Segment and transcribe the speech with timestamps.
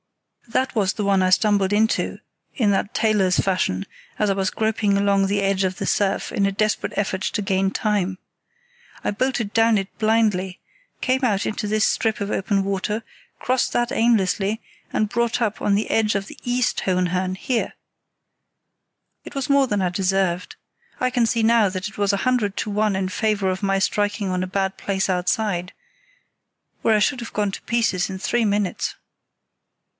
[0.47, 2.17] That was the one I stumbled into
[2.55, 3.85] in that tailor's fashion,
[4.17, 7.41] as I was groping along the edge of the surf in a desperate effort to
[7.41, 8.17] gain time.
[9.03, 10.59] I bolted down it blindly,
[10.99, 13.03] came out into this strip of open water,
[13.39, 14.59] crossed that aimlessly,
[14.91, 17.73] and brought up on the edge of the East Hohenhörn, here.
[19.23, 20.55] It was more than I deserved.
[20.99, 23.77] I can see now that it was a hundred to one in favour of my
[23.77, 25.71] striking on a bad place outside,
[26.81, 28.95] where I should have gone to pieces in three minutes."